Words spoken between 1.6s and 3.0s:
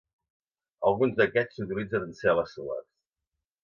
s'utilitzen en cel·les solars.